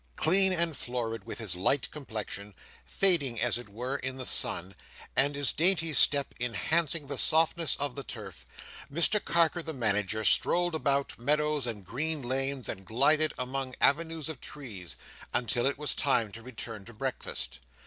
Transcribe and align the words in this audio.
Clean 0.15 0.51
and 0.51 0.75
florid: 0.75 1.25
with 1.25 1.37
his 1.37 1.55
light 1.55 1.91
complexion, 1.91 2.55
fading 2.87 3.39
as 3.39 3.59
it 3.59 3.69
were, 3.69 3.97
in 3.97 4.17
the 4.17 4.25
sun, 4.25 4.73
and 5.15 5.35
his 5.35 5.51
dainty 5.51 5.93
step 5.93 6.33
enhancing 6.39 7.05
the 7.05 7.19
softness 7.19 7.75
of 7.75 7.93
the 7.93 8.01
turf: 8.03 8.43
Mr 8.91 9.23
Carker 9.23 9.61
the 9.61 9.73
Manager 9.75 10.23
strolled 10.23 10.73
about 10.73 11.19
meadows, 11.19 11.67
and 11.67 11.85
green 11.85 12.23
lanes, 12.23 12.67
and 12.67 12.83
glided 12.83 13.31
among 13.37 13.75
avenues 13.79 14.27
of 14.27 14.41
trees, 14.41 14.95
until 15.35 15.67
it 15.67 15.77
was 15.77 15.93
time 15.93 16.31
to 16.31 16.41
return 16.41 16.83
to 16.85 16.93
breakfast. 16.93 17.59